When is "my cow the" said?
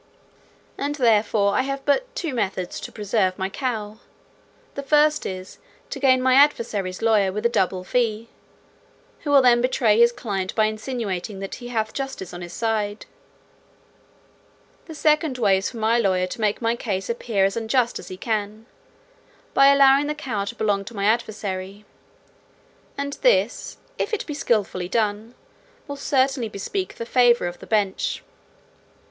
3.37-4.81